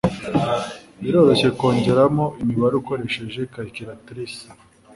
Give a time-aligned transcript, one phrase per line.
[1.01, 4.45] Biroroshye kongeramo imibare ukoresheje calculatrice.